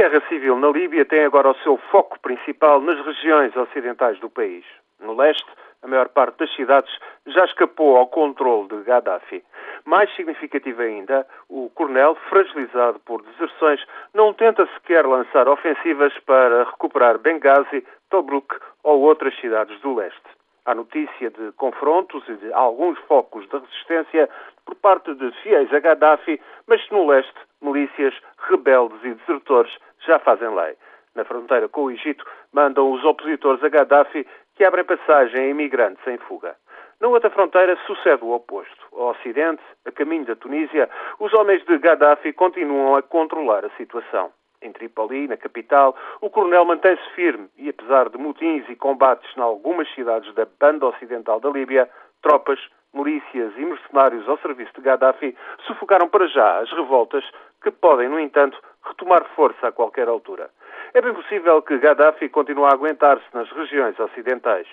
guerra 0.00 0.26
civil 0.30 0.56
na 0.56 0.70
Líbia 0.70 1.04
tem 1.04 1.26
agora 1.26 1.50
o 1.50 1.54
seu 1.56 1.76
foco 1.90 2.18
principal 2.20 2.80
nas 2.80 2.98
regiões 3.04 3.54
ocidentais 3.54 4.18
do 4.18 4.30
país. 4.30 4.64
No 4.98 5.14
leste, 5.14 5.44
a 5.82 5.86
maior 5.86 6.08
parte 6.08 6.38
das 6.38 6.54
cidades 6.54 6.90
já 7.26 7.44
escapou 7.44 7.98
ao 7.98 8.06
controle 8.06 8.66
de 8.68 8.82
Gaddafi. 8.84 9.44
Mais 9.84 10.10
significativo 10.16 10.80
ainda, 10.80 11.26
o 11.50 11.70
coronel, 11.74 12.14
fragilizado 12.30 12.98
por 13.00 13.20
deserções, 13.20 13.84
não 14.14 14.32
tenta 14.32 14.66
sequer 14.72 15.04
lançar 15.04 15.46
ofensivas 15.46 16.18
para 16.20 16.64
recuperar 16.64 17.18
Benghazi, 17.18 17.86
Tobruk 18.08 18.56
ou 18.82 19.02
outras 19.02 19.38
cidades 19.38 19.78
do 19.82 19.96
leste. 19.96 20.30
Há 20.64 20.74
notícia 20.74 21.28
de 21.28 21.52
confrontos 21.58 22.26
e 22.26 22.36
de 22.36 22.50
alguns 22.54 22.98
focos 23.00 23.46
de 23.50 23.58
resistência 23.58 24.30
por 24.64 24.76
parte 24.76 25.14
de 25.14 25.30
fiéis 25.42 25.70
a 25.74 25.78
Gaddafi, 25.78 26.40
mas 26.66 26.80
no 26.88 27.06
leste, 27.06 27.34
milícias, 27.60 28.14
rebeldes 28.48 29.02
e 29.04 29.14
desertores 29.14 29.72
já 30.06 30.18
fazem 30.18 30.54
lei. 30.54 30.76
Na 31.14 31.24
fronteira 31.24 31.68
com 31.68 31.84
o 31.84 31.90
Egito, 31.90 32.24
mandam 32.52 32.92
os 32.92 33.04
opositores 33.04 33.62
a 33.62 33.68
Gaddafi 33.68 34.26
que 34.54 34.64
abrem 34.64 34.84
passagem 34.84 35.40
a 35.40 35.48
imigrantes 35.48 36.06
em 36.06 36.18
fuga. 36.18 36.54
Na 37.00 37.08
outra 37.08 37.30
fronteira 37.30 37.78
sucede 37.86 38.22
o 38.22 38.32
oposto. 38.32 38.86
Ao 38.92 39.10
ocidente, 39.10 39.62
a 39.86 39.90
caminho 39.90 40.26
da 40.26 40.36
Tunísia, 40.36 40.88
os 41.18 41.32
homens 41.32 41.64
de 41.64 41.78
Gaddafi 41.78 42.32
continuam 42.32 42.94
a 42.94 43.02
controlar 43.02 43.64
a 43.64 43.70
situação. 43.70 44.30
Em 44.62 44.70
Tripoli, 44.72 45.26
na 45.26 45.38
capital, 45.38 45.96
o 46.20 46.28
coronel 46.28 46.66
mantém-se 46.66 47.02
firme 47.14 47.48
e, 47.56 47.70
apesar 47.70 48.10
de 48.10 48.18
motins 48.18 48.68
e 48.68 48.76
combates 48.76 49.34
em 49.34 49.40
algumas 49.40 49.90
cidades 49.94 50.32
da 50.34 50.46
banda 50.60 50.86
ocidental 50.88 51.40
da 51.40 51.48
Líbia, 51.48 51.88
tropas, 52.20 52.60
milícias 52.94 53.52
e 53.56 53.64
mercenários 53.64 54.28
ao 54.28 54.38
serviço 54.38 54.72
de 54.74 54.82
Gaddafi 54.82 55.36
sufocaram 55.66 56.08
para 56.08 56.26
já 56.26 56.58
as 56.58 56.70
revoltas 56.72 57.24
que 57.62 57.70
podem, 57.70 58.08
no 58.08 58.18
entanto, 58.18 58.60
retomar 58.84 59.24
força 59.36 59.68
a 59.68 59.72
qualquer 59.72 60.08
altura. 60.08 60.50
É 60.94 61.00
bem 61.00 61.14
possível 61.14 61.62
que 61.62 61.78
Gaddafi 61.78 62.28
continue 62.28 62.64
a 62.64 62.72
aguentar-se 62.72 63.26
nas 63.32 63.50
regiões 63.50 63.98
ocidentais. 63.98 64.66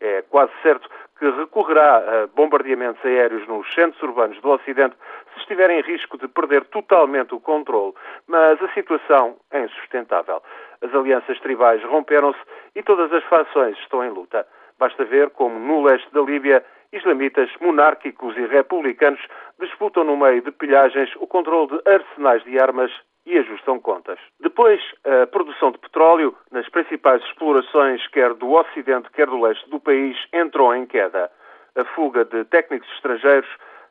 É 0.00 0.22
quase 0.22 0.52
certo 0.62 0.88
que 1.18 1.30
recorrerá 1.30 1.96
a 1.96 2.26
bombardeamentos 2.26 3.04
aéreos 3.04 3.46
nos 3.48 3.72
centros 3.72 4.02
urbanos 4.02 4.40
do 4.40 4.50
Ocidente 4.50 4.96
se 5.32 5.40
estiver 5.40 5.70
em 5.70 5.80
risco 5.80 6.18
de 6.18 6.28
perder 6.28 6.64
totalmente 6.66 7.34
o 7.34 7.40
controle. 7.40 7.94
Mas 8.26 8.60
a 8.62 8.68
situação 8.72 9.36
é 9.50 9.64
insustentável. 9.64 10.42
As 10.82 10.94
alianças 10.94 11.40
tribais 11.40 11.82
romperam-se 11.84 12.40
e 12.74 12.82
todas 12.82 13.12
as 13.12 13.24
fações 13.24 13.78
estão 13.78 14.04
em 14.04 14.10
luta. 14.10 14.46
Basta 14.78 15.04
ver 15.04 15.30
como 15.30 15.58
no 15.58 15.82
leste 15.82 16.12
da 16.12 16.20
Líbia 16.20 16.64
islamitas, 16.92 17.50
monárquicos 17.60 18.36
e 18.36 18.46
republicanos 18.46 19.20
disputam 19.60 20.04
no 20.04 20.16
meio 20.16 20.42
de 20.42 20.52
pilhagens 20.52 21.10
o 21.16 21.26
controle 21.26 21.68
de 21.68 21.90
arsenais 21.90 22.42
de 22.44 22.58
armas 22.58 22.90
e 23.26 23.38
ajustam 23.38 23.80
contas. 23.80 24.18
Depois, 24.40 24.80
a 25.04 25.26
produção 25.26 25.72
de 25.72 25.78
petróleo 25.78 26.36
nas 26.52 26.68
principais 26.68 27.22
explorações, 27.24 28.06
quer 28.08 28.34
do 28.34 28.52
Ocidente, 28.52 29.10
quer 29.10 29.26
do 29.26 29.40
leste 29.40 29.68
do 29.70 29.80
país, 29.80 30.16
entrou 30.32 30.74
em 30.74 30.86
queda. 30.86 31.30
A 31.76 31.84
fuga 31.84 32.24
de 32.24 32.44
técnicos 32.44 32.88
estrangeiros, 32.92 33.48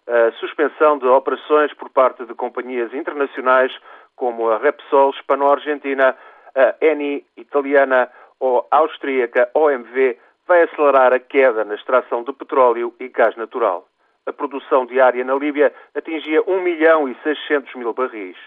a 0.07 0.31
suspensão 0.33 0.97
de 0.97 1.07
operações 1.07 1.73
por 1.73 1.89
parte 1.89 2.25
de 2.25 2.33
companhias 2.33 2.93
internacionais 2.93 3.75
como 4.15 4.49
a 4.49 4.57
Repsol 4.57 5.09
hispano-argentina, 5.11 6.15
a 6.55 6.75
Eni 6.85 7.25
italiana 7.35 8.09
ou 8.39 8.67
austríaca 8.71 9.49
OMV 9.53 10.17
vai 10.47 10.63
acelerar 10.63 11.13
a 11.13 11.19
queda 11.19 11.63
na 11.63 11.75
extração 11.75 12.23
de 12.23 12.33
petróleo 12.33 12.93
e 12.99 13.07
gás 13.07 13.35
natural. 13.35 13.87
A 14.25 14.33
produção 14.33 14.85
diária 14.85 15.23
na 15.23 15.35
Líbia 15.35 15.73
atingia 15.95 16.41
1 16.47 16.61
milhão 16.61 17.09
e 17.09 17.15
600 17.23 17.73
mil 17.75 17.93
barris 17.93 18.37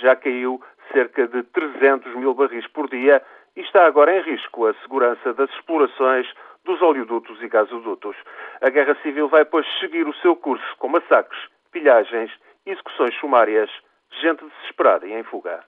já 0.00 0.14
caiu 0.16 0.60
cerca 0.92 1.26
de 1.26 1.42
300 1.42 2.14
mil 2.14 2.34
barris 2.34 2.66
por 2.68 2.88
dia 2.88 3.22
e 3.56 3.60
está 3.60 3.86
agora 3.86 4.16
em 4.16 4.22
risco 4.22 4.66
a 4.66 4.74
segurança 4.74 5.32
das 5.32 5.50
explorações 5.50 6.26
dos 6.64 6.80
oleodutos 6.82 7.40
e 7.42 7.48
gasodutos. 7.48 8.16
A 8.60 8.68
guerra 8.70 8.96
civil 9.02 9.28
vai, 9.28 9.44
pois, 9.44 9.66
seguir 9.78 10.06
o 10.06 10.14
seu 10.16 10.36
curso 10.36 10.64
com 10.78 10.88
massacres, 10.88 11.40
pilhagens, 11.70 12.30
execuções 12.66 13.14
sumárias, 13.18 13.70
gente 14.20 14.44
desesperada 14.44 15.06
e 15.06 15.12
em 15.12 15.22
fuga. 15.22 15.64